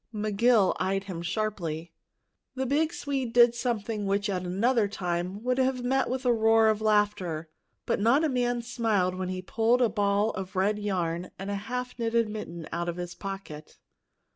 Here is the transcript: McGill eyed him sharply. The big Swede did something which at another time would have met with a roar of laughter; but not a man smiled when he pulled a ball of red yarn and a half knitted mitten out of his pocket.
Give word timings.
McGill 0.11 0.75
eyed 0.79 1.03
him 1.03 1.21
sharply. 1.21 1.93
The 2.55 2.65
big 2.65 2.91
Swede 2.91 3.33
did 3.33 3.53
something 3.53 4.07
which 4.07 4.31
at 4.31 4.41
another 4.43 4.87
time 4.87 5.43
would 5.43 5.59
have 5.59 5.83
met 5.83 6.09
with 6.09 6.25
a 6.25 6.33
roar 6.33 6.69
of 6.69 6.81
laughter; 6.81 7.51
but 7.85 7.99
not 7.99 8.23
a 8.23 8.27
man 8.27 8.63
smiled 8.63 9.13
when 9.13 9.29
he 9.29 9.43
pulled 9.43 9.79
a 9.79 9.89
ball 9.89 10.31
of 10.31 10.55
red 10.55 10.79
yarn 10.79 11.29
and 11.37 11.51
a 11.51 11.55
half 11.69 11.99
knitted 11.99 12.29
mitten 12.29 12.67
out 12.71 12.89
of 12.89 12.97
his 12.97 13.13
pocket. 13.13 13.77